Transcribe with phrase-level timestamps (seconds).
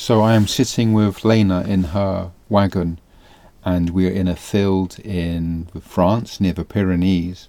[0.00, 3.00] So I am sitting with Lena in her wagon,
[3.64, 7.48] and we're in a field in France near the Pyrenees.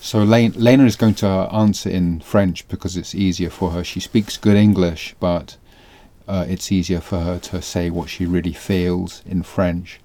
[0.00, 3.84] So Lena is going to answer in French because it's easier for her.
[3.84, 5.58] She speaks good English, but
[6.26, 10.00] uh, it's easier for her to say what she really feels in French.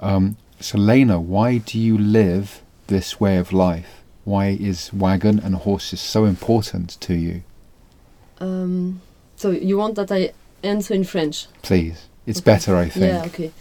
[0.00, 4.02] Um, so, Lena, why do you live this way of life?
[4.24, 7.44] Why is wagon and horses so important to you?
[8.40, 9.00] Um,
[9.36, 11.46] so, you want that I answer in French?
[11.62, 12.08] Please.
[12.26, 12.44] It's okay.
[12.44, 13.06] better, I think.
[13.06, 13.52] Yeah, okay.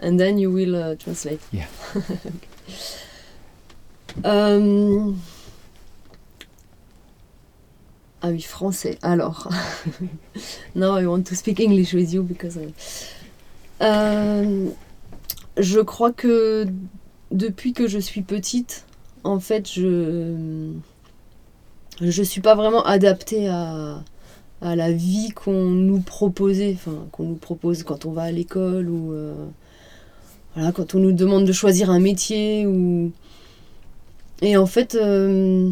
[0.00, 1.40] And then you will uh, translate.
[1.52, 1.66] Yeah.
[1.94, 2.30] okay.
[4.24, 5.20] um,
[8.22, 8.98] Ah oui, français.
[9.02, 9.48] Alors,
[10.74, 12.58] now I want to speak English with you because.
[12.58, 12.74] I...
[13.80, 14.70] Euh,
[15.56, 16.66] je crois que
[17.30, 18.84] depuis que je suis petite,
[19.24, 20.74] en fait, je
[22.02, 24.02] je suis pas vraiment adaptée à,
[24.62, 26.76] à la vie qu'on nous proposait,
[27.12, 29.34] qu'on nous propose quand on va à l'école ou euh,
[30.74, 33.12] quand on nous demande de choisir un métier ou
[34.42, 34.94] et en fait.
[34.94, 35.70] Euh,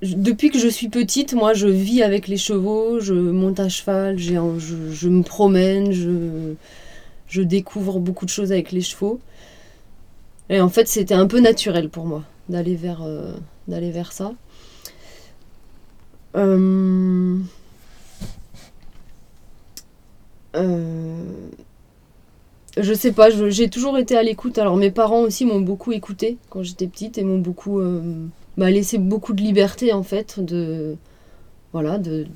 [0.00, 4.16] depuis que je suis petite, moi, je vis avec les chevaux, je monte à cheval,
[4.18, 9.18] je, me promène, je, découvre beaucoup de choses avec les chevaux.
[10.50, 13.32] Et en fait, c'était un peu naturel pour moi d'aller vers, euh,
[13.66, 14.32] d'aller vers ça.
[16.36, 17.38] Euh,
[20.54, 21.22] euh,
[22.76, 24.58] je sais pas, j'ai toujours été à l'écoute.
[24.58, 27.80] Alors mes parents aussi m'ont beaucoup écouté quand j'étais petite et m'ont beaucoup
[28.58, 30.96] m'a laissé beaucoup de liberté en fait de
[31.72, 32.26] voilà de,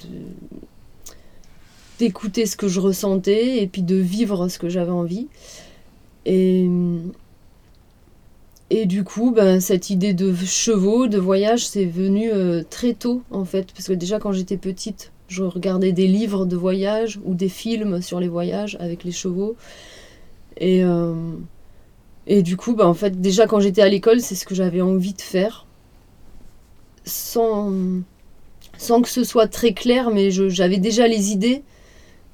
[1.99, 5.27] d'écouter ce que je ressentais et puis de vivre ce que j'avais envie
[6.25, 6.69] et
[8.73, 13.23] et du coup ben, cette idée de chevaux de voyage c'est venu euh, très tôt
[13.31, 17.35] en fait parce que déjà quand j'étais petite je regardais des livres de voyage ou
[17.35, 19.57] des films sur les voyages avec les chevaux
[20.57, 21.15] et euh,
[22.27, 24.81] et du coup, ben, en fait, déjà quand j'étais à l'école, c'est ce que j'avais
[24.81, 25.67] envie de faire
[27.05, 27.73] sans,
[28.79, 31.65] sans que ce soit très clair, mais j'avais déjà les idées,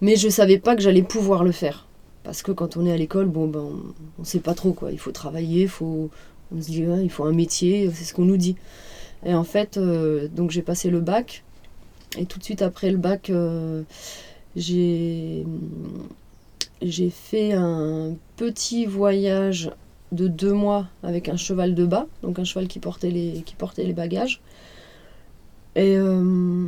[0.03, 1.87] mais je savais pas que j'allais pouvoir le faire.
[2.23, 3.65] Parce que quand on est à l'école, bon, ben,
[4.19, 4.93] on ne sait pas trop quoi.
[4.93, 6.11] Il faut travailler, faut,
[6.55, 8.57] on se dit, il faut un métier, c'est ce qu'on nous dit.
[9.25, 11.45] Et en fait, euh, donc j'ai passé le bac.
[12.19, 13.83] Et tout de suite après le bac, euh,
[14.57, 15.45] j'ai
[17.11, 19.71] fait un petit voyage
[20.13, 23.55] de deux mois avec un cheval de bas, donc un cheval qui portait les, qui
[23.93, 24.41] bagages.
[25.77, 26.67] Et euh,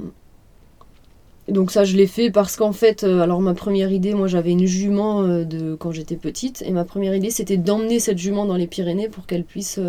[1.48, 4.52] donc ça, je l'ai fait parce qu'en fait, euh, alors ma première idée, moi j'avais
[4.52, 8.46] une jument euh, de quand j'étais petite, et ma première idée c'était d'emmener cette jument
[8.46, 9.80] dans les Pyrénées pour qu'elle puisse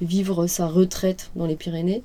[0.00, 2.02] vivre sa retraite dans les Pyrénées.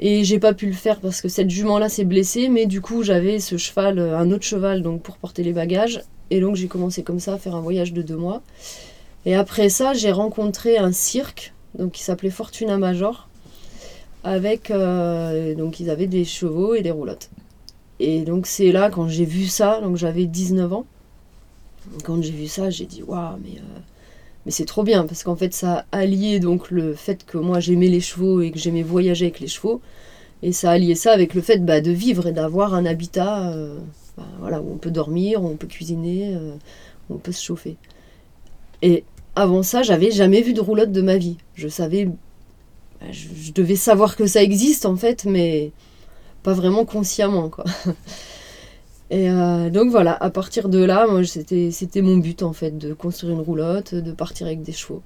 [0.00, 3.02] Et j'ai pas pu le faire parce que cette jument-là s'est blessée, mais du coup
[3.04, 7.02] j'avais ce cheval, un autre cheval donc pour porter les bagages, et donc j'ai commencé
[7.02, 8.42] comme ça à faire un voyage de deux mois.
[9.26, 13.28] Et après ça, j'ai rencontré un cirque donc qui s'appelait Fortuna Major
[14.22, 17.30] avec euh, donc ils avaient des chevaux et des roulottes.
[18.00, 20.86] Et donc c'est là quand j'ai vu ça, donc j'avais 19 ans.
[22.04, 23.80] Quand j'ai vu ça, j'ai dit waouh mais euh,
[24.46, 27.88] mais c'est trop bien parce qu'en fait ça alliait donc le fait que moi j'aimais
[27.88, 29.80] les chevaux et que j'aimais voyager avec les chevaux
[30.42, 33.78] et ça alliait ça avec le fait bah, de vivre et d'avoir un habitat euh,
[34.16, 36.36] bah, voilà où on peut dormir, où on peut cuisiner,
[37.08, 37.76] où on peut se chauffer.
[38.82, 39.04] Et
[39.36, 41.36] avant ça, j'avais jamais vu de roulotte de ma vie.
[41.54, 42.06] Je savais
[43.00, 45.72] bah, je, devais savoir que ça existe en fait, mais
[46.44, 47.64] pas vraiment consciemment quoi.
[49.10, 52.94] Et euh, donc voilà, à partir de là, moi c'était mon but en fait de
[52.94, 55.02] construire une roulotte, de partir avec des chevaux.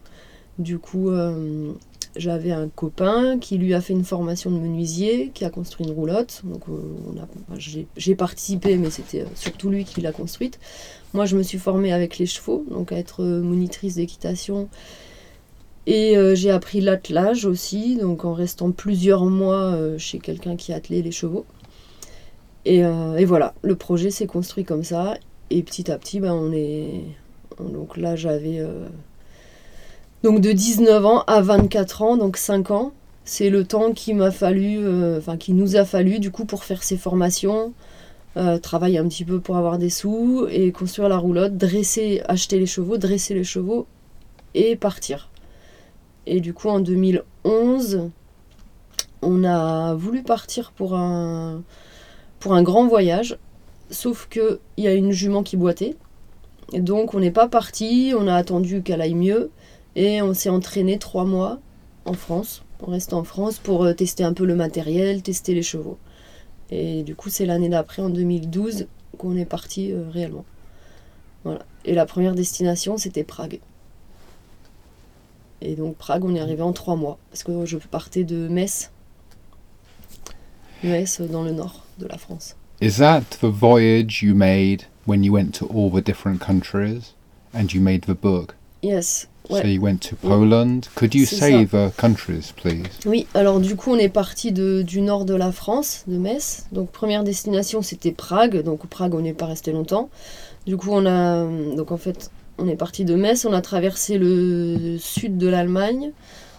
[0.59, 1.72] Du coup, euh,
[2.16, 5.93] j'avais un copain qui lui a fait une formation de menuisier, qui a construit une
[5.93, 6.43] roulotte.
[6.44, 10.60] Donc euh, j'ai participé, mais c'était surtout lui qui l'a construite.
[11.12, 14.69] Moi, je me suis formée avec les chevaux, donc à être monitrice d'équitation
[15.88, 20.75] et euh, j'ai appris l'attelage aussi, donc en restant plusieurs mois euh, chez quelqu'un qui
[20.75, 21.47] attelait les chevaux.
[22.66, 25.14] Euh, et, voilà, le projet s'est construit comme ça.
[25.49, 27.05] Et petit à petit, ben, on est.
[27.58, 28.62] Donc là, j'avais.
[30.23, 32.93] Donc de 19 ans à 24 ans, donc 5 ans.
[33.25, 34.87] C'est le temps qui m'a fallu,
[35.17, 37.73] enfin qui nous a fallu du coup pour faire ces formations,
[38.62, 42.67] travailler un petit peu pour avoir des sous et construire la roulotte, dresser, acheter les
[42.67, 43.87] chevaux, dresser les chevaux
[44.55, 45.31] et partir.
[46.30, 48.10] Et du coup, en 2011,
[49.22, 51.62] on a voulu partir pour un,
[52.38, 53.38] pour un grand voyage.
[53.90, 55.96] Sauf qu'il y a une jument qui boitait.
[56.75, 58.12] Et donc, on n'est pas parti.
[58.14, 59.50] On a attendu qu'elle aille mieux.
[59.96, 61.60] Et on s'est entraîné trois mois
[62.04, 62.62] en France.
[62.82, 65.96] On reste en France pour euh, tester un peu le matériel, tester les chevaux.
[66.70, 68.86] Et du coup, c'est l'année d'après, en 2012,
[69.16, 70.44] qu'on est parti euh, réellement.
[71.44, 71.64] Voilà.
[71.86, 73.60] Et la première destination, c'était Prague.
[75.60, 78.90] Et donc Prague, on est arrivé en trois mois, parce que je partais de Metz,
[80.82, 82.55] Metz dans le nord de la France.
[82.81, 87.14] Is that the voyage you made when you went to all the different countries
[87.52, 88.55] and you made the book?
[88.82, 89.26] Yes.
[89.49, 89.72] So Ouais.
[89.75, 90.82] you went to Poland.
[90.94, 92.84] Could you say the countries, please?
[93.06, 96.66] Oui, alors du coup, on est parti de, du nord de la France, de Metz.
[96.70, 98.62] Donc première destination, c'était Prague.
[98.62, 100.11] Donc Prague, on n'est pas resté longtemps.
[100.66, 101.46] Du coup, on a
[101.76, 106.12] donc en fait, on est parti de Metz, on a traversé le sud de l'Allemagne.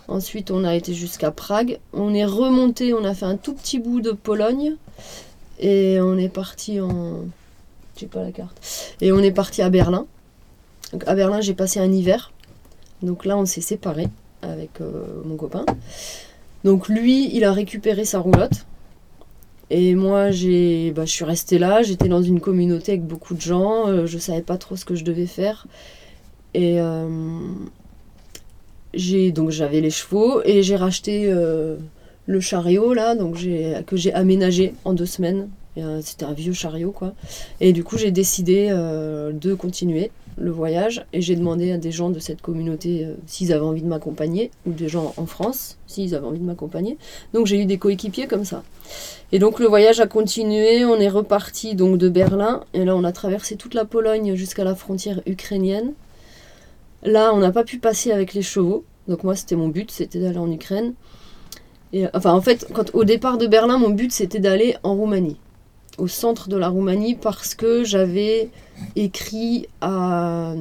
[0.08, 1.80] Ensuite, on a été jusqu'à Prague.
[1.94, 4.76] On est remonté, on a fait un tout petit bout de Pologne
[5.60, 7.26] et on est parti en
[8.00, 8.96] j'ai pas la carte.
[9.02, 10.08] Et on est parti à Berlin.
[11.06, 12.32] À Berlin, j'ai passé un hiver.
[13.02, 14.08] Donc là, on s'est séparés
[14.42, 15.66] avec euh, mon copain.
[16.64, 18.66] Donc lui, il a récupéré sa roulotte.
[19.72, 21.84] Et moi, j'ai, bah, je suis restée là.
[21.84, 23.88] J'étais dans une communauté avec beaucoup de gens.
[23.88, 25.68] euh, je savais pas trop ce que je devais faire.
[26.54, 27.08] Et euh,
[29.34, 31.78] donc j'avais les chevaux et j'ai racheté euh,
[32.26, 33.36] le chariot là, donc
[33.86, 35.50] que j'ai aménagé en deux semaines.
[35.78, 37.14] Euh, C'était un vieux chariot quoi.
[37.62, 40.10] Et du coup, j'ai décidé de continuer
[40.40, 43.82] le voyage et j'ai demandé à des gens de cette communauté euh, s'ils avaient envie
[43.82, 46.98] de m'accompagner ou des gens en France s'ils avaient envie de m'accompagner.
[47.34, 48.64] Donc j'ai eu des coéquipiers comme ça.
[49.32, 53.04] Et donc le voyage a continué, on est reparti donc de Berlin et là on
[53.04, 55.94] a traversé toute la Pologne jusqu'à la frontière ukrainienne.
[57.04, 58.84] Là, on n'a pas pu passer avec les chevaux.
[59.08, 60.94] Donc moi, c'était mon but, c'était d'aller en Ukraine.
[61.94, 65.38] Et enfin, en fait, quand au départ de Berlin, mon but c'était d'aller en Roumanie,
[66.00, 68.50] au centre de la Roumanie, parce que j'avais
[68.96, 70.54] écrit à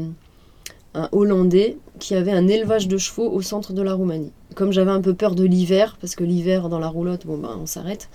[0.94, 4.32] un Hollandais qui avait un élevage de chevaux au centre de la Roumanie.
[4.54, 7.56] Comme j'avais un peu peur de l'hiver, parce que l'hiver dans la roulotte, bon ben
[7.60, 8.08] on s'arrête.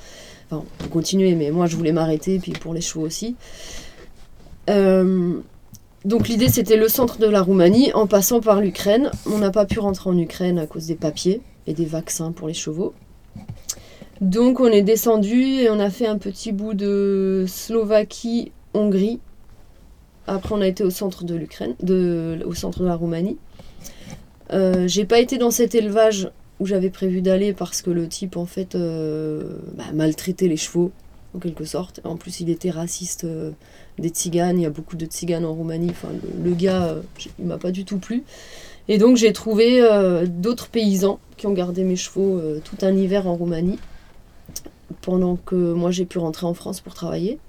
[0.49, 3.35] Enfin, on peut continuer, mais moi je voulais m'arrêter, puis pour les chevaux aussi.
[4.69, 5.33] Euh,
[6.05, 9.11] donc l'idée c'était le centre de la Roumanie en passant par l'Ukraine.
[9.25, 12.47] On n'a pas pu rentrer en Ukraine à cause des papiers et des vaccins pour
[12.47, 12.93] les chevaux.
[14.23, 19.19] Donc on est descendu et on a fait un petit bout de Slovaquie, Hongrie.
[20.27, 21.35] Après on a été au centre de
[22.85, 23.37] la Roumanie.
[24.53, 26.31] Euh, J'ai pas été dans cet élevage
[26.61, 30.93] où j'avais prévu d'aller parce que le type en fait euh, bah, maltraitait les chevaux
[31.35, 31.99] en quelque sorte.
[32.05, 33.51] En plus il était raciste euh,
[33.99, 35.89] des tziganes, il y a beaucoup de tziganes en Roumanie.
[35.89, 36.07] Enfin,
[36.41, 36.95] le, gars,
[37.39, 38.23] il m'a pas du tout plu.
[38.87, 39.85] Et donc j'ai trouvé
[40.27, 43.79] d'autres paysans qui ont gardé mes chevaux tout un hiver en Roumanie,
[45.01, 47.39] pendant que moi j'ai pu rentrer en France pour travailler,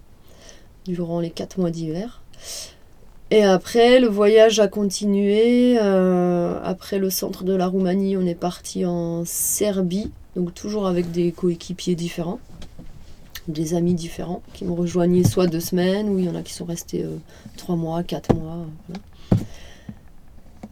[0.87, 2.23] durant les quatre mois d'hiver.
[3.31, 5.79] Et après, le voyage a continué.
[5.81, 11.11] euh, après le centre de la Roumanie, on est parti en Serbie, donc toujours avec
[11.11, 12.39] des coéquipiers différents
[13.47, 16.55] des amis différents qui m'ont rejoigné soit deux semaines, ou il y en a qui
[16.55, 17.17] sont restés euh,
[17.57, 18.57] trois mois, quatre mois.
[18.91, 19.37] euh.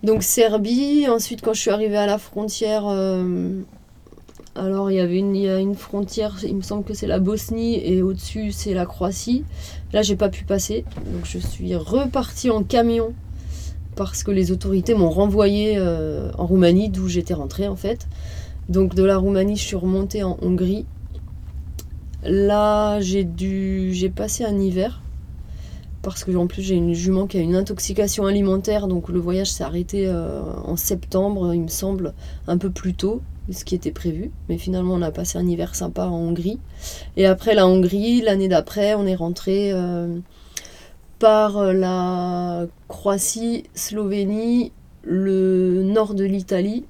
[0.02, 2.84] Donc Serbie, ensuite quand je suis arrivée à la frontière,
[4.54, 7.80] alors il y avait une, a une frontière, il me semble que c'est la Bosnie,
[7.84, 9.44] et au-dessus c'est la Croatie.
[9.92, 13.14] Là j'ai pas pu passer, donc je suis repartie en camion
[13.96, 18.08] parce que les autorités m'ont renvoyée euh, en Roumanie, d'où j'étais rentrée en fait.
[18.68, 20.86] Donc de la Roumanie, je suis remontée en Hongrie.
[22.24, 25.02] Là, j'ai dû, j'ai passé un hiver
[26.02, 29.50] parce que en plus j'ai une jument qui a une intoxication alimentaire, donc le voyage
[29.50, 32.12] s'est arrêté euh, en septembre, il me semble,
[32.48, 34.30] un peu plus tôt ce qui était prévu.
[34.48, 36.58] Mais finalement, on a passé un hiver sympa en Hongrie.
[37.16, 40.18] Et après la Hongrie, l'année d'après, on est rentré euh,
[41.18, 44.72] par la Croatie, Slovénie,
[45.02, 46.84] le nord de l'Italie.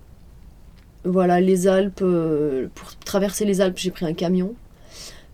[1.05, 2.03] Voilà, les Alpes.
[2.03, 4.55] euh, pour traverser les Alpes, j'ai pris un camion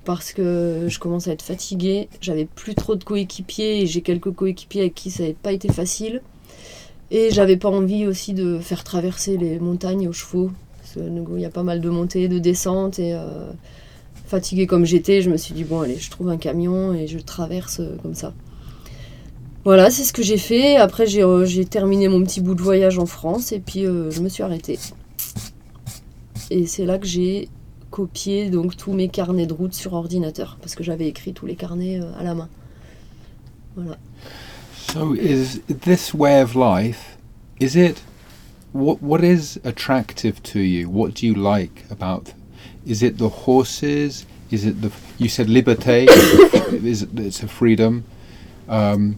[0.05, 2.09] parce que je commence à être fatiguée.
[2.23, 5.71] J'avais plus trop de coéquipiers et j'ai quelques coéquipiers avec qui ça n'avait pas été
[5.71, 6.23] facile.
[7.11, 10.51] Et j'avais pas envie aussi de faire traverser les montagnes aux chevaux.
[11.37, 13.50] Il y a pas mal de montées, de descentes et euh,
[14.26, 17.19] fatiguée comme j'étais, je me suis dit bon allez, je trouve un camion et je
[17.19, 18.35] traverse euh, comme ça.
[19.64, 20.76] Voilà, c'est ce que j'ai fait.
[20.76, 24.21] Après, j'ai euh, j'ai terminé mon petit bout de voyage en France et puis je
[24.21, 24.78] me suis arrêtée.
[26.50, 27.49] Et c'est là que j'ai
[27.90, 31.57] copié donc tous mes carnets de route sur ordinateur parce que j'avais écrit tous les
[31.57, 32.49] carnets à la main.
[33.76, 33.99] Voilà.
[34.93, 37.19] So is this way of life?
[37.61, 38.02] Is it
[38.73, 39.03] what?
[39.03, 40.89] What is attractive to you?
[40.89, 42.33] What do you like about?
[42.87, 44.27] Is it the horses?
[44.51, 44.93] Is it the?
[45.19, 46.07] You said liberté.
[46.85, 48.05] is it, it's a freedom,
[48.69, 49.17] um,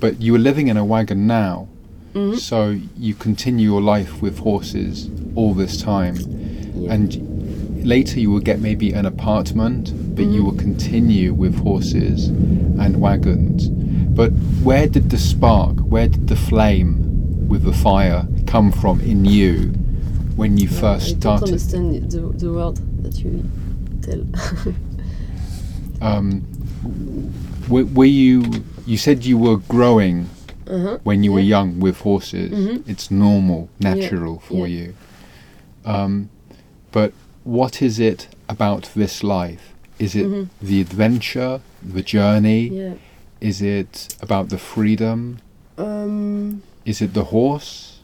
[0.00, 1.68] but you are living in a wagon now,
[2.14, 2.38] Mhm.
[2.38, 6.16] so you continue your life with horses all this time,
[6.74, 6.94] Yeah.
[6.94, 10.44] and later you will get maybe an apartment, but you Mhm.
[10.44, 13.68] will continue with horses and wagons.
[13.68, 17.07] But where did the spark, where did the flame
[17.48, 19.70] with the fire come from in you
[20.36, 21.48] when you first I don't started?
[21.48, 23.42] understand the, the word that you
[24.02, 24.74] tell.
[26.00, 26.44] Um,
[27.68, 28.44] were, were you?
[28.86, 30.28] You said you were growing
[30.68, 30.98] Uh-huh.
[31.02, 32.50] when you were young with horses.
[32.52, 32.82] Mhm.
[32.86, 34.78] It's normal, natural for yeah.
[34.78, 34.94] you.
[35.84, 36.28] Um,
[36.92, 37.12] but
[37.44, 39.72] what is it about this life?
[39.98, 40.48] Is it Mhm.
[40.60, 42.68] the adventure, the journey?
[42.68, 42.94] Yeah.
[43.40, 45.38] Is it about the freedom?
[45.78, 48.00] Um, Is it the horse?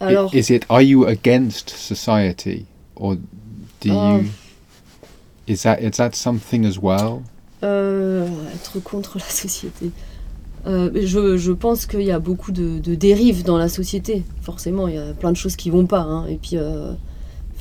[0.00, 0.64] Alors, is it?
[0.68, 3.16] Are you against society, or
[3.80, 4.18] do Oh.
[4.18, 4.24] you?
[5.46, 7.22] Is that is that something as well?
[7.62, 9.90] euh, être contre la société.
[10.66, 14.24] Euh, je, je pense qu'il y a beaucoup de, de dérives dans la société.
[14.42, 16.00] Forcément, il y a plein de choses qui vont pas.
[16.00, 16.26] hein.
[16.26, 16.92] Et puis, euh,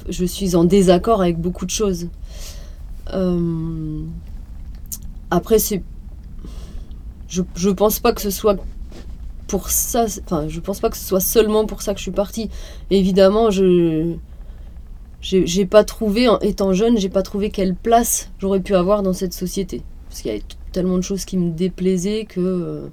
[0.09, 2.07] je suis en désaccord avec beaucoup de choses.
[3.13, 4.01] Euh,
[5.29, 5.83] après, c'est.
[7.29, 8.57] Je, je pense pas que ce soit
[9.47, 10.05] pour ça.
[10.25, 12.49] Enfin, je pense pas que ce soit seulement pour ça que je suis partie.
[12.91, 14.15] Évidemment, je.
[15.21, 19.13] J'ai pas trouvé, en étant jeune, j'ai pas trouvé quelle place j'aurais pu avoir dans
[19.13, 19.81] cette société.
[20.07, 22.39] Parce qu'il y avait tellement de choses qui me déplaisaient que.
[22.41, 22.87] euh,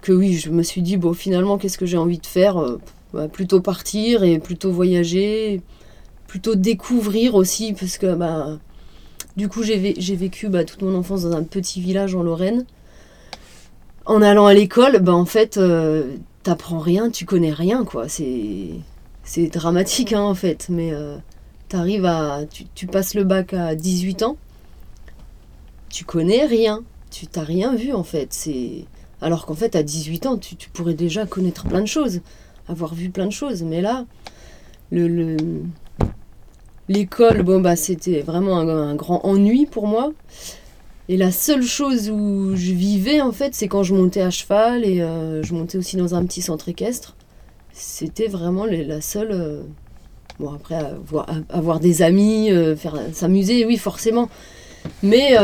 [0.00, 2.80] que oui, je me suis dit, bon, finalement, qu'est-ce que j'ai envie de faire Euh,
[3.12, 5.60] bah, Plutôt partir et plutôt voyager,
[6.28, 8.58] plutôt découvrir aussi, parce que bah,
[9.36, 9.76] du coup, j'ai
[10.16, 12.64] vécu bah, toute mon enfance dans un petit village en Lorraine.
[14.08, 18.08] En allant à l'école, bah, en fait, euh, t'apprends rien, tu connais rien, quoi.
[18.08, 18.70] C'est
[19.22, 20.68] c'est dramatique, hein, en fait.
[20.70, 21.18] Mais euh,
[21.68, 22.40] t'arrives à.
[22.74, 24.38] Tu, passes le bac à 18 ans,
[25.90, 26.82] tu connais rien.
[27.10, 28.28] Tu t'as rien vu, en fait.
[28.32, 28.86] C'est.
[29.20, 32.20] Alors qu'en fait, à 18 ans, tu, pourrais déjà connaître plein de choses,
[32.66, 33.62] avoir vu plein de choses.
[33.62, 34.06] Mais là,
[34.90, 35.06] le.
[35.06, 35.62] le-
[36.90, 40.10] L'école, bon bah c'était vraiment un grand ennui pour moi.
[41.10, 44.84] Et la seule chose où je vivais en fait, c'est quand je montais à cheval
[44.84, 47.16] et euh, je montais aussi dans un petit centre équestre.
[47.72, 49.32] C'était vraiment la seule.
[49.32, 49.62] euh,
[50.38, 50.78] Bon après
[51.48, 54.28] avoir, des amis, euh, faire s'amuser, oui forcément.
[55.02, 55.36] Mais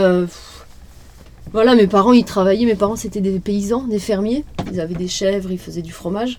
[1.53, 2.67] voilà, mes parents ils travaillaient.
[2.67, 4.45] Mes parents c'était des paysans, des fermiers.
[4.71, 6.39] Ils avaient des chèvres, ils faisaient du fromage.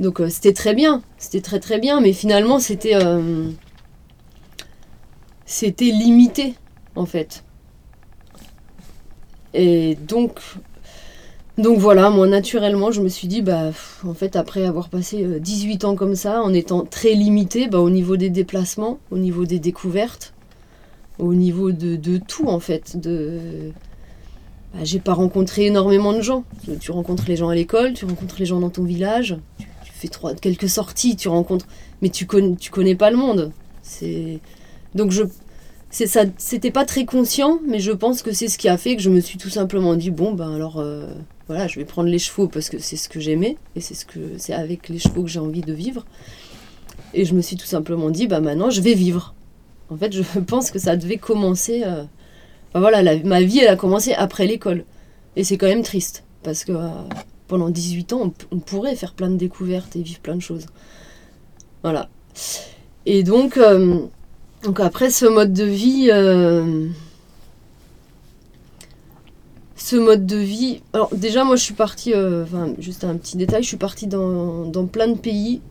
[0.00, 2.00] Donc c'était très bien, c'était très très bien.
[2.00, 2.98] Mais finalement c'était
[5.46, 6.54] c'était limité
[6.96, 7.44] en fait.
[9.54, 10.40] Et donc,
[11.58, 13.70] donc voilà, moi naturellement, je me suis dit, bah,
[14.06, 17.80] en fait, après avoir passé euh, 18 ans comme ça, en étant très limité bah,
[17.80, 20.32] au niveau des déplacements, au niveau des découvertes,
[21.18, 22.98] au niveau de, tout en fait.
[22.98, 23.72] De...
[24.72, 26.44] Bah, j'ai pas rencontré énormément de gens.
[26.80, 30.08] Tu, rencontres les gens à l'école, tu rencontres les gens dans ton village, tu, fais
[30.08, 31.66] trois, quelques sorties, tu rencontres,
[32.00, 32.26] mais tu
[32.58, 33.52] tu connais pas le monde.
[33.82, 34.38] C'est
[34.94, 35.24] donc je
[35.90, 39.10] c'était pas très conscient mais je pense que c'est ce qui a fait que je
[39.10, 41.06] me suis tout simplement dit bon ben alors euh,
[41.48, 44.06] voilà je vais prendre les chevaux parce que c'est ce que j'aimais et c'est ce
[44.06, 46.06] que c'est avec les chevaux que j'ai envie de vivre.
[47.12, 49.34] Et je me suis tout simplement dit bah maintenant je vais vivre.
[49.90, 52.08] En fait je pense que ça devait commencer enfin,
[52.74, 54.84] voilà ma vie elle a commencé après l'école.
[55.34, 56.88] Et c'est quand même triste parce que euh,
[57.48, 60.66] pendant 18 ans on, pourrait faire plein de découvertes et vivre plein de choses.
[61.82, 62.08] Voilà.
[63.06, 63.58] Et donc
[64.62, 66.86] donc après ce mode de vie, euh,
[69.74, 73.38] ce mode de vie, alors déjà moi je suis partie, euh, enfin juste un petit
[73.38, 75.62] détail, je suis partie dans, plein de pays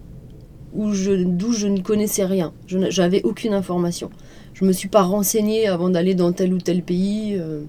[0.92, 4.10] je, d'où je ne connaissais rien, j'avais aucune information.
[4.54, 7.36] Je me suis pas renseignée avant d'aller dans tel ou tel pays.
[7.38, 7.62] euh,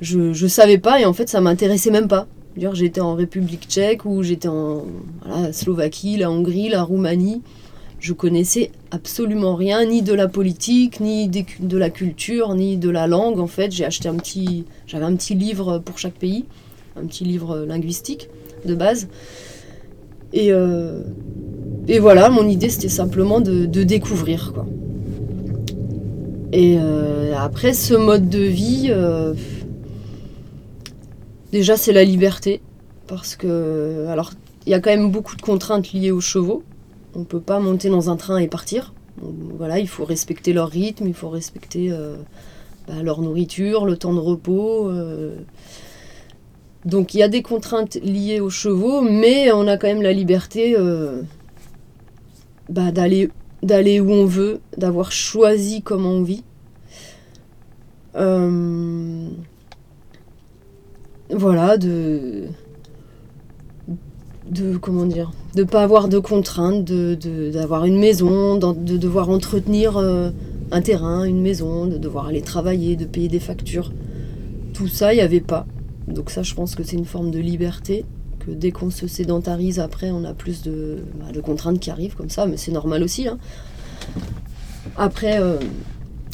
[0.00, 2.26] je, je savais pas et en fait ça m'intéressait même pas.
[2.72, 4.84] J'étais en République tchèque ou j'étais en
[5.52, 7.42] Slovaquie, la Hongrie, la Roumanie
[8.00, 13.06] je connaissais absolument rien, ni de la politique, ni de la culture, ni de la
[13.06, 13.38] langue.
[13.38, 16.46] En fait, j'ai acheté un petit, j'avais un petit livre pour chaque pays,
[16.96, 18.28] un petit livre linguistique
[18.64, 19.08] de base.
[20.32, 21.02] Et, euh,
[22.00, 24.52] voilà, mon idée c'était simplement de, découvrir.
[26.52, 29.34] Et euh, après ce mode de vie, euh,
[31.52, 32.60] déjà c'est la liberté
[33.06, 34.32] parce que alors
[34.66, 36.62] il y a quand même beaucoup de contraintes liées aux chevaux.
[37.14, 38.94] On peut pas monter dans un train et partir.
[39.20, 42.16] Voilà, il faut respecter leur rythme, il faut respecter euh,
[42.86, 44.88] bah, leur nourriture, le temps de repos.
[44.88, 45.36] euh.
[46.84, 50.12] Donc il y a des contraintes liées aux chevaux, mais on a quand même la
[50.12, 51.22] liberté euh,
[52.68, 53.30] bah, d'aller
[53.62, 56.44] d'aller où on veut, d'avoir choisi comment on vit.
[61.32, 62.48] Voilà, de
[64.50, 69.96] de comment dire, de pas avoir de contraintes, de d'avoir une maison, de devoir entretenir
[69.96, 70.30] euh,
[70.72, 73.92] un terrain, une maison, de devoir aller travailler, de payer des factures.
[74.74, 75.66] Tout ça, il n'y avait pas.
[76.08, 78.04] Donc ça, je pense que c'est une forme de liberté
[78.40, 82.16] que dès qu'on se sédentarise après, on a plus de, bah, de contraintes qui arrivent
[82.16, 83.28] comme ça, mais c'est normal aussi.
[83.28, 83.38] Hein.
[84.96, 85.58] Après, euh,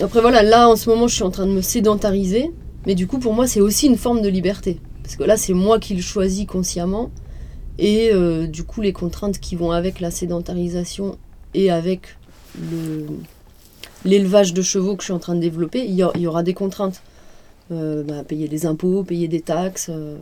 [0.00, 2.52] après voilà, là en ce moment, je suis en train de me sédentariser,
[2.87, 4.78] mais du coup, pour moi, c'est aussi une forme de liberté.
[5.02, 7.11] Parce que là, c'est moi qui le choisis consciemment.
[7.78, 11.18] Et euh, du coup, les contraintes qui vont avec la sédentarisation
[11.54, 12.16] et avec
[14.04, 17.02] l'élevage de chevaux que je suis en train de développer, il y, aura des contraintes.
[17.73, 19.90] Euh, bah, payer des impôts, payer des taxes.
[19.90, 20.16] Euh,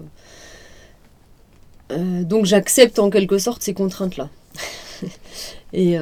[2.22, 4.30] donc j'accepte en quelque sorte ces contraintes-là.
[5.72, 5.96] et,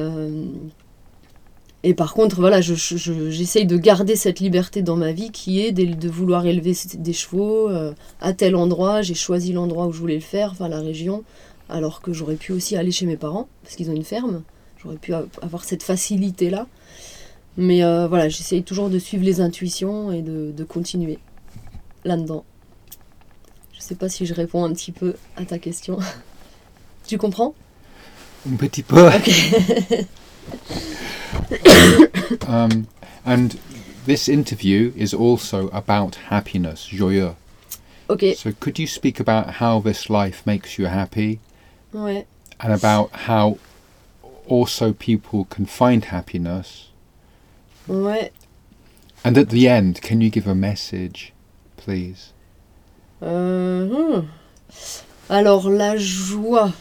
[1.85, 6.09] et par contre, voilà, j'essaye de garder cette liberté dans ma vie qui est de,
[6.09, 9.01] vouloir élever des chevaux euh, à tel endroit.
[9.01, 11.25] J'ai choisi l'endroit où je voulais le faire, enfin la région,
[11.67, 14.43] alors que j'aurais pu aussi aller chez mes parents, parce qu'ils ont une ferme.
[14.81, 16.67] J'aurais pu avoir cette facilité-là.
[17.57, 21.19] Mais euh, voilà, j'essaye toujours de suivre les intuitions et de, continuer
[22.05, 22.45] là-dedans.
[23.73, 25.99] Je sais pas si je réponds un petit peu à ta question.
[27.07, 27.53] tu comprends?
[28.49, 29.09] Un petit peu.
[32.47, 32.87] um,
[33.25, 33.59] and
[34.05, 37.35] this interview is also about happiness, joyeux.
[38.09, 38.33] Okay.
[38.35, 41.39] So could you speak about how this life makes you happy?
[41.93, 42.25] Ouais.
[42.59, 43.57] And about how
[44.47, 46.89] also people can find happiness.
[47.87, 48.31] Ouais.
[49.23, 51.31] And at the end, can you give a message,
[51.77, 52.33] please?
[53.21, 54.27] Euh, hmm.
[55.29, 56.73] Alors la joie.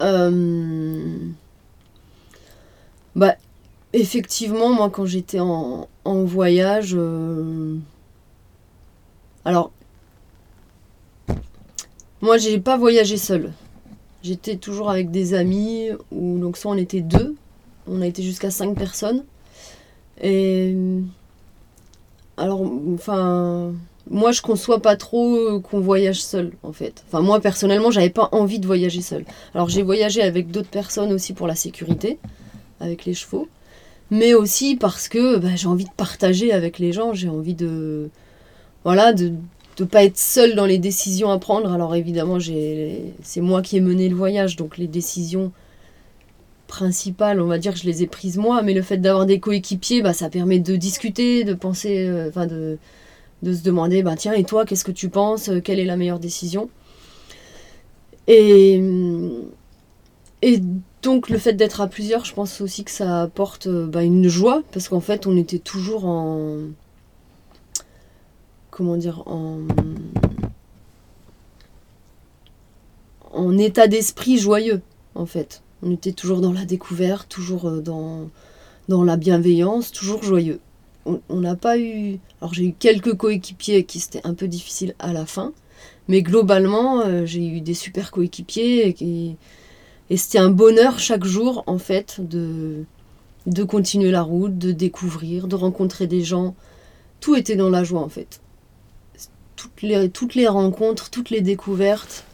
[0.00, 1.32] Euh,
[3.14, 3.36] Bah,
[3.92, 6.94] effectivement, moi, quand j'étais en, voyage.
[6.96, 7.76] Euh,
[9.44, 9.70] alors.
[12.20, 13.52] Moi, j'ai pas voyagé seul.
[14.22, 17.34] J'étais toujours avec des amis, ou donc soit on était deux,
[17.88, 19.24] on a été jusqu'à cinq personnes.
[20.20, 20.76] Et.
[22.36, 22.62] Alors,
[22.94, 23.72] enfin.
[24.10, 27.04] Moi, je conçois pas trop qu'on voyage seul, en fait.
[27.06, 29.24] Enfin, moi, personnellement, j'avais pas envie de voyager seul.
[29.54, 32.18] Alors, j'ai voyagé avec d'autres personnes aussi pour la sécurité
[32.82, 33.48] avec les chevaux,
[34.10, 38.10] mais aussi parce que bah, j'ai envie de partager avec les gens, j'ai envie de
[38.84, 39.32] voilà de
[39.80, 41.72] ne pas être seul dans les décisions à prendre.
[41.72, 45.52] Alors évidemment, c'est moi qui ai mené le voyage, donc les décisions
[46.66, 50.02] principales, on va dire je les ai prises moi, mais le fait d'avoir des coéquipiers,
[50.02, 52.78] bah, ça permet de discuter, de penser, euh, enfin de,
[53.42, 56.18] de se demander, bah, tiens, et toi, qu'est-ce que tu penses Quelle est la meilleure
[56.18, 56.70] décision?
[58.26, 58.80] Et,
[60.42, 60.60] et
[61.02, 64.28] donc le fait d'être à plusieurs, je pense aussi que ça apporte euh, bah, une
[64.28, 66.58] joie, parce qu'en fait on était toujours en...
[68.70, 69.58] Comment dire En,
[73.32, 74.80] en état d'esprit joyeux,
[75.14, 75.62] en fait.
[75.82, 78.30] On était toujours dans la découverte, toujours euh, dans,
[78.88, 80.60] dans la bienveillance, toujours joyeux.
[81.04, 82.20] On n'a pas eu...
[82.40, 85.52] Alors j'ai eu quelques coéquipiers qui c'était un peu difficile à la fin,
[86.06, 88.94] mais globalement euh, j'ai eu des super coéquipiers
[90.16, 92.84] c'était un bonheur chaque jour, en fait, de,
[93.46, 96.54] de continuer la route, de découvrir, de rencontrer des gens.
[97.20, 98.40] Tout était dans la joie, en fait.
[99.56, 102.24] Toutes les, rencontres, toutes les découvertes.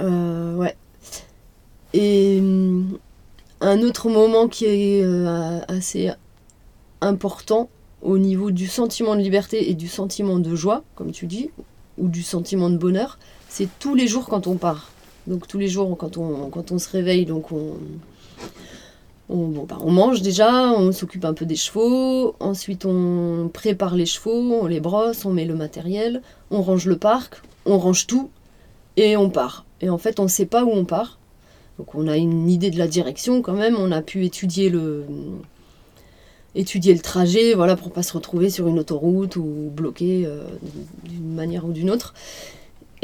[0.00, 0.76] Euh, ouais.
[1.94, 2.98] Et hum,
[3.60, 6.10] un autre moment qui est euh, assez
[7.00, 7.70] important
[8.02, 11.50] au niveau du sentiment de liberté et du sentiment de joie, comme tu dis,
[11.96, 14.92] ou du sentiment de bonheur, c'est tous les jours quand on part.
[15.28, 17.34] Donc tous les jours, quand on, se réveille, bah,
[19.28, 24.66] on, mange déjà, on s'occupe un peu des chevaux, ensuite on prépare les chevaux, on
[24.66, 28.30] les brosse, on met le matériel, on range le parc, on range tout
[28.96, 29.66] et on part.
[29.82, 31.18] Et en fait, on ne sait pas où on part.
[31.78, 35.04] Donc on a une idée de la direction quand même, on a pu étudier le,
[36.54, 40.42] étudier le trajet, voilà, pour pas se retrouver sur une autoroute ou bloqué euh,
[41.04, 42.14] d'une manière ou d'une autre.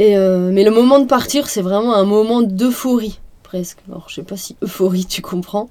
[0.01, 3.79] Euh, mais le moment de partir, c'est vraiment un moment d'euphorie, presque.
[3.89, 5.71] Alors, je sais pas si euphorie, tu comprends.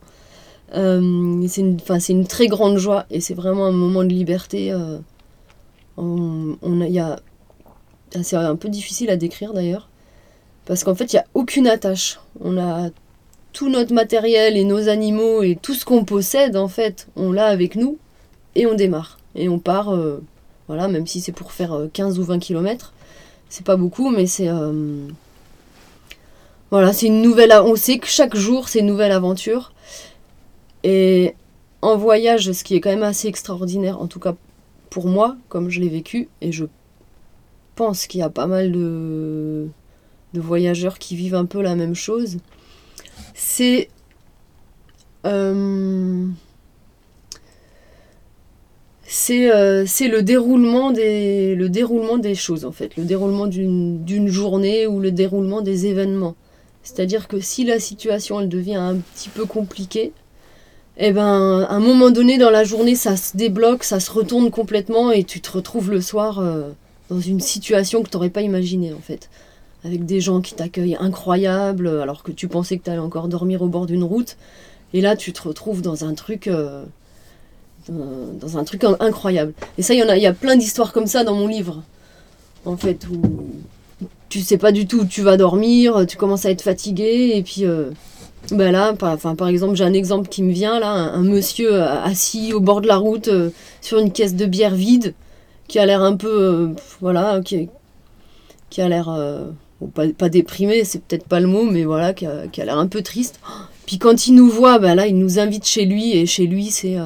[0.75, 1.77] Euh, c'est une,
[2.09, 4.71] une très grande joie et c'est vraiment un moment de liberté.
[4.71, 4.97] Euh,
[5.97, 7.19] on, y a,
[8.21, 9.89] c'est un peu difficile à décrire d'ailleurs,
[10.65, 12.19] parce qu'en fait, il n'y a aucune attache.
[12.39, 12.89] On a
[13.51, 17.45] tout notre matériel et nos animaux et tout ce qu'on possède, en fait, on l'a
[17.45, 17.97] avec nous
[18.55, 19.19] et on démarre.
[19.35, 19.95] Et on part,
[20.67, 22.93] voilà, même si c'est pour faire 15 ou 20 km
[23.53, 24.47] c'est pas beaucoup, mais c'est.
[24.47, 25.07] Euh,
[26.71, 27.53] voilà, c'est une nouvelle.
[27.53, 29.73] On sait que chaque jour, c'est une nouvelle aventure.
[30.83, 31.35] Et
[31.83, 34.33] en voyage, ce qui est quand même assez extraordinaire, en tout cas
[34.89, 36.65] pour moi, comme je l'ai vécu, et je
[37.75, 39.67] pense qu'il y a pas mal de,
[40.33, 42.39] voyageurs qui vivent un peu la même chose.
[43.35, 43.87] C'est
[45.27, 46.25] euh,
[49.29, 54.87] euh, c'est le, déroulement des, le déroulement des choses, en fait, le déroulement d'une journée
[54.87, 56.35] ou le déroulement des événements.
[56.83, 60.11] C'est-à-dire que si la situation devient un petit peu compliquée,
[60.97, 64.51] eh ben, à un moment donné dans la journée, ça se débloque, ça se retourne
[64.51, 66.69] complètement et tu te retrouves le soir euh,
[67.09, 69.29] dans une situation que tu n'aurais pas imaginée, en fait.
[69.85, 73.61] Avec des gens qui t'accueillent incroyables, alors que tu pensais que tu allais encore dormir
[73.61, 74.37] au bord d'une route.
[74.93, 76.83] Et là, tu te retrouves dans un truc, euh,
[77.89, 79.53] dans, un truc incroyable.
[79.77, 81.83] Et ça, il y a, y a plein d'histoires comme ça dans mon livre,
[82.65, 83.21] en fait, où
[84.29, 87.43] tu sais pas du tout où tu vas dormir, tu commences à être fatigué, et
[87.43, 87.91] puis euh,
[88.51, 91.73] ben là, par, enfin, par exemple, j'ai un exemple qui me vient là, un, monsieur
[91.73, 93.29] euh, assis au bord de la route
[93.81, 95.13] sur une caisse de bière vide,
[95.67, 97.69] qui a l'air un peu, voilà, qui,
[98.69, 99.09] qui a l'air
[99.93, 102.77] pas, pas, déprimé, c'est peut-être pas le mot, mais voilà, qui a, qui a l'air
[102.77, 103.39] un peu triste.
[103.85, 106.71] Puis quand il nous voit, ben là, il nous invite chez lui, et chez lui,
[106.71, 106.97] c'est.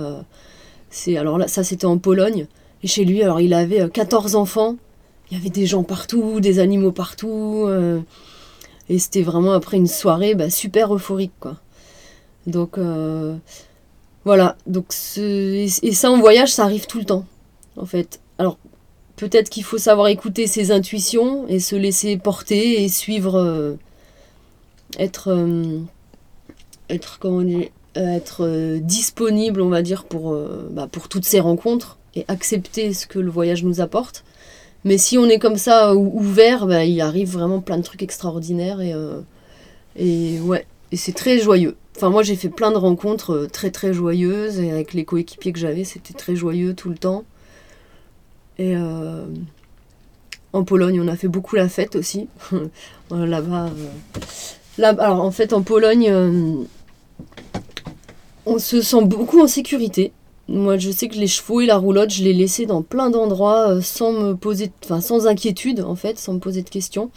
[0.88, 2.47] Euh, c'est alors là, ça, c'était en Pologne.
[2.84, 4.76] Et chez lui, alors, il avait 14 euh, enfants.
[5.30, 7.65] Il y avait des gens partout, des animaux partout.
[7.67, 8.00] Euh,
[8.89, 11.58] et c'était vraiment après une soirée bah, super euphorique, quoi.
[12.45, 12.80] Donc,
[14.23, 14.56] voilà.
[14.65, 17.26] Donc, et ça, en voyage, ça arrive tout le temps,
[17.76, 18.21] en fait.
[18.38, 18.58] Alors,
[19.17, 23.78] peut-être qu'il faut savoir écouter ses intuitions et se laisser porter et suivre.
[24.97, 25.30] être
[26.89, 27.65] être, comment euh,
[28.01, 32.93] être euh, disponible, on va dire, pour, euh, bah, pour toutes ces rencontres et accepter
[32.93, 34.23] ce que le voyage nous apporte.
[34.83, 38.79] Mais si on est comme ça ouvert, bah, il arrive vraiment plein de trucs extraordinaires
[38.79, 38.93] et,
[39.97, 41.75] et ouais, et c'est très joyeux.
[41.95, 45.60] Enfin, moi j'ai fait plein de rencontres très très joyeuses et avec les coéquipiers que
[45.60, 47.25] j'avais, c'était très joyeux tout le temps.
[48.60, 48.75] Et
[50.53, 52.27] en Pologne, on a fait beaucoup la fête aussi.
[53.12, 53.71] Là-bas,
[54.77, 56.10] là, alors en fait, en Pologne,
[58.47, 60.12] on se sent beaucoup en sécurité.
[60.47, 63.69] Moi, je sais que les chevaux et la roulotte, je les laissais dans plein d'endroits
[63.69, 67.12] euh, sans me poser, enfin sans inquiétude en fait, sans me poser de questions,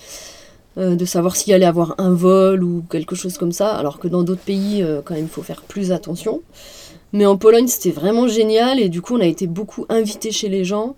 [0.79, 3.77] euh, de savoir s'il allait avoir un vol ou quelque chose comme ça.
[3.77, 6.43] Alors que dans d'autres pays, euh, quand même, faut faire plus attention.
[7.12, 10.49] Mais en Pologne, c'était vraiment génial et du coup, on a été beaucoup invités chez
[10.49, 10.97] les gens.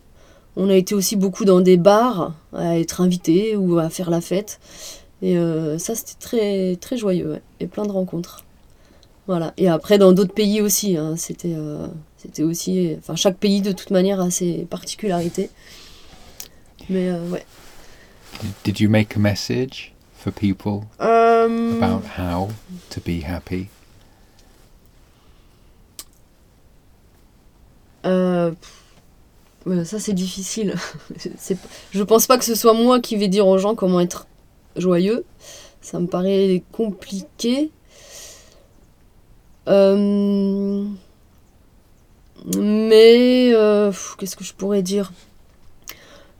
[0.56, 4.20] On a été aussi beaucoup dans des bars à être invités ou à faire la
[4.20, 4.60] fête.
[5.22, 5.36] Et
[5.78, 8.44] ça, c'était très très joyeux et plein de rencontres.
[9.26, 9.54] Voilà.
[9.56, 12.96] Et après, dans d'autres pays aussi, hein, c'était, euh, c'était aussi.
[12.98, 15.50] Enfin, chaque pays, de toute manière, a ses particularités.
[16.90, 17.44] Mais euh, ouais.
[18.64, 22.48] Did you make a message for people um, about how
[22.90, 23.68] to be happy?
[28.04, 28.52] Euh,
[29.84, 30.74] ça, c'est difficile.
[31.36, 31.56] c'est,
[31.92, 34.26] je pense pas que ce soit moi qui vais dire aux gens comment être
[34.76, 35.24] joyeux.
[35.80, 37.70] Ça me paraît compliqué.
[39.68, 40.84] Euh,
[42.56, 45.12] mais euh, qu'est-ce que je pourrais dire?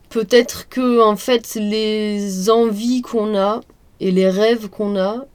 [0.09, 3.61] Peut-être que en fait les envies qu'on a
[3.99, 5.25] et les rêves qu'on a,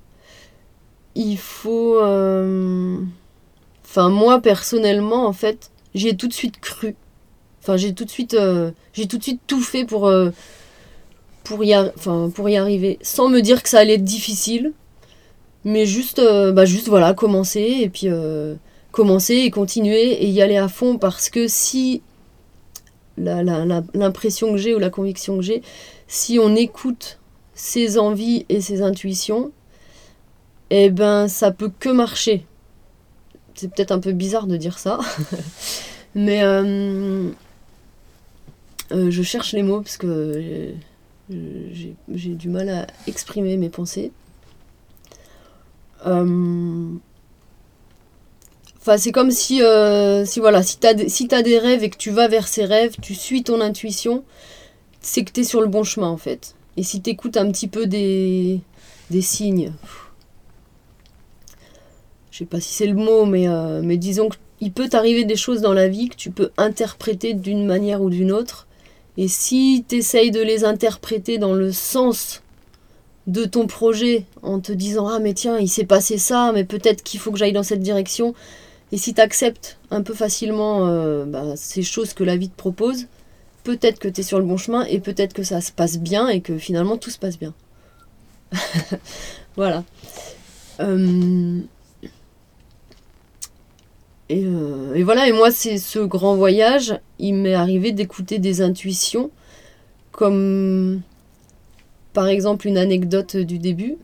[1.15, 1.99] il faut.
[1.99, 2.99] Euh,
[3.85, 6.95] enfin moi personnellement en fait j'ai tout de suite cru.
[7.61, 8.37] Enfin j'ai tout de suite
[8.93, 10.11] j'ai tout de suite tout fait pour
[11.45, 14.73] pour y, enfin, pour y arriver sans me dire que ça allait être difficile
[15.65, 18.55] mais juste, euh, bah juste voilà, commencer et puis euh,
[18.93, 22.03] commencer et continuer et y aller à fond parce que si
[23.17, 25.63] l'impression que j'ai ou la conviction que j'ai,
[26.07, 27.19] si on écoute
[27.55, 29.51] ses envies et ses intuitions,
[30.71, 32.47] eh ben ça peut que marcher.
[33.55, 35.01] C'est peut-être un peu bizarre de dire ça,
[36.15, 37.33] mais euh,
[38.93, 40.73] je cherche les mots parce que
[41.29, 44.13] j'ai du mal à exprimer mes pensées.
[46.07, 46.95] Euh,
[48.79, 52.11] enfin, c'est comme si, euh, si voilà, si t'as as des rêves et que tu
[52.11, 54.25] vas vers ces rêves, tu suis ton intuition,
[55.01, 56.55] c'est que t'es sur le bon chemin en fait.
[56.77, 58.61] Et si t'écoutes un petit peu des,
[59.11, 59.73] des signes,
[62.31, 65.35] je sais pas si c'est le mot, mais, euh, mais disons qu'il peut t'arriver des
[65.35, 68.69] choses dans la vie que tu peux interpréter d'une manière ou d'une autre.
[69.17, 72.43] Et si t'essayes de les interpréter dans le sens
[73.29, 77.03] de ton projet en te disant ah mais tiens il s'est passé ça mais peut-être
[77.03, 78.35] qu'il faut que j'aille dans cette direction.
[78.91, 82.57] Et si tu acceptes un peu facilement euh, bah, ces choses que la vie te
[82.57, 83.07] propose
[83.65, 86.29] peut-être que tu es sur le bon chemin et peut-être que ça se passe bien
[86.29, 87.55] et que finalement tout se passe bien.
[89.57, 89.83] Voilà.
[90.81, 91.59] Euh,
[94.29, 98.61] et, euh, et, voilà et moi c'est ce grand voyage il m'est arrivé d'écouter des
[98.63, 99.33] intuitions
[100.13, 101.01] comme
[102.13, 103.97] par exemple une anecdote du début.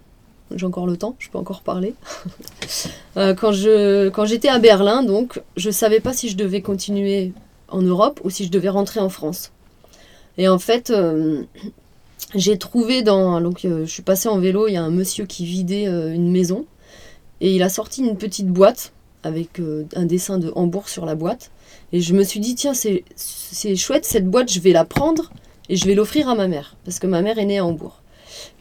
[0.55, 1.95] J'ai encore le temps, je peux encore parler.
[3.17, 7.31] Euh, quand je, quand j'étais à Berlin, donc, je savais pas si je devais continuer
[7.69, 9.53] en Europe ou si je devais rentrer en France.
[10.37, 11.45] Et en fait, euh,
[12.35, 13.41] j'ai trouvé dans.
[13.41, 16.33] Donc, euh, je suis passée en vélo, il y a un monsieur qui vidait une
[16.33, 16.67] maison.
[17.41, 19.61] Et il a sorti une petite boîte avec
[19.95, 21.53] un dessin de Hambourg sur la boîte.
[21.93, 25.31] Et je me suis dit, tiens, c'est, c'est chouette, cette boîte, je vais la prendre
[25.69, 26.77] et je vais l'offrir à ma mère.
[26.85, 28.01] Parce que ma mère est née à Hambourg.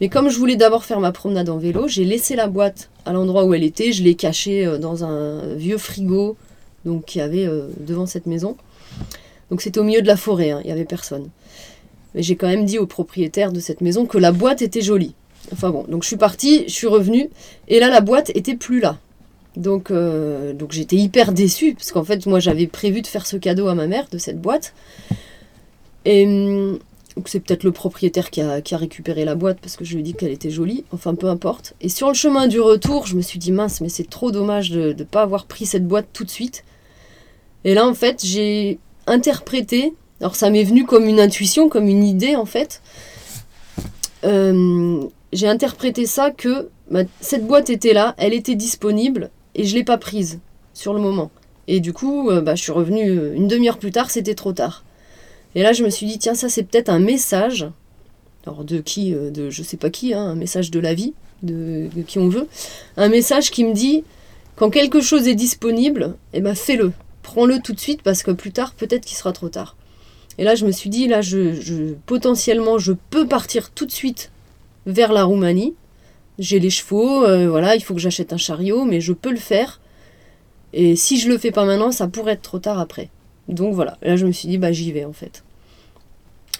[0.00, 3.12] Mais comme je voulais d'abord faire ma promenade en vélo, j'ai laissé la boîte à
[3.12, 3.92] l'endroit où elle était.
[3.92, 6.36] Je l'ai cachée euh, dans un vieux frigo
[6.84, 8.56] donc qu'il y avait euh, devant cette maison.
[9.50, 11.28] Donc c'était au milieu de la forêt, hein, il n'y avait personne.
[12.14, 15.14] Mais j'ai quand même dit au propriétaire de cette maison que la boîte était jolie.
[15.52, 17.28] Enfin bon, donc je suis partie, je suis revenue,
[17.68, 18.98] et là la boîte était plus là.
[19.56, 23.36] Donc, euh, donc j'étais hyper déçue, parce qu'en fait moi j'avais prévu de faire ce
[23.36, 24.74] cadeau à ma mère de cette boîte.
[26.06, 26.26] Et
[27.16, 30.02] hum, c'est peut-être le propriétaire qui a, récupéré la boîte parce que je lui ai
[30.02, 31.74] dit qu'elle était jolie, enfin peu importe.
[31.80, 34.70] Et sur le chemin du retour, je me suis dit mince, mais c'est trop dommage
[34.70, 36.64] de ne pas avoir pris cette boîte tout de suite.
[37.64, 42.04] Et là, en fait, j'ai interprété, alors ça m'est venu comme une intuition, comme une
[42.04, 42.82] idée en fait.
[44.24, 49.74] Euh, j'ai interprété ça que bah, cette boîte était là, elle était disponible et je
[49.74, 50.40] l'ai pas prise
[50.72, 51.30] sur le moment.
[51.66, 54.52] Et du coup, euh, bah, je suis revenue euh, une demi-heure plus tard, c'était trop
[54.52, 54.83] tard.
[55.54, 57.66] Et là, je me suis dit, tiens, ça, c'est peut-être un message.
[58.46, 61.14] Alors, de qui euh, De je sais pas qui, hein, un message de la vie,
[61.42, 62.48] de, qui on veut.
[62.96, 64.04] Un message qui me dit,
[64.56, 66.92] quand quelque chose est disponible, eh ben, fais-le.
[67.22, 69.76] Prends-le tout de suite parce que plus tard, peut-être qu'il sera trop tard.
[70.36, 74.30] Et là, je me suis dit, là, je, potentiellement, je peux partir tout de suite
[74.86, 75.74] vers la Roumanie.
[76.38, 79.36] J'ai les chevaux, euh, voilà, il faut que j'achète un chariot, mais je peux le
[79.36, 79.80] faire.
[80.72, 83.08] Et si je le fais pas maintenant, ça pourrait être trop tard après.
[83.48, 85.44] Donc voilà, là je me suis dit bah j'y vais en fait.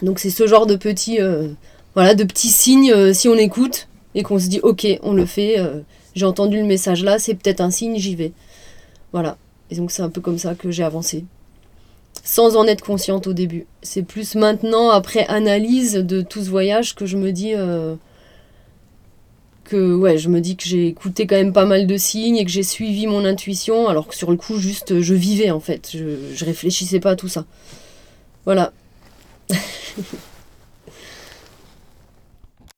[0.03, 1.49] Donc c'est ce genre de petits euh,
[1.95, 5.27] voilà de petits signes euh, si on écoute et qu'on se dit ok on le
[5.27, 5.59] fait.
[5.59, 5.81] Euh,
[6.15, 8.33] j'ai entendu le message là, c'est peut-être un signe, j'y vais.
[9.13, 9.37] Voilà.
[9.71, 11.25] Et donc c'est un peu comme ça que j'ai avancé.
[12.23, 13.67] Sans en être consciente au début.
[13.83, 17.55] C'est plus maintenant, après analyse de tout ce voyage, que je me dis
[19.65, 22.45] que ouais, je me dis que j'ai écouté quand même pas mal de signes et
[22.45, 25.91] que j'ai suivi mon intuition, alors que sur le coup, juste, je vivais en fait.
[25.93, 27.45] Je, je réfléchissais pas à tout ça.
[28.45, 28.73] Voilà.